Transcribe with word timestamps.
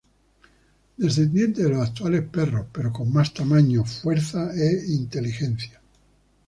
Descendientes 0.97 1.63
de 1.63 1.69
los 1.69 1.87
actuales 1.87 2.23
perros, 2.23 2.65
pero 2.73 2.91
con 2.91 3.13
más 3.13 3.35
tamaño, 3.35 3.85
fuerza 3.85 4.49
e 4.51 4.91
inteligencia. 4.95 5.79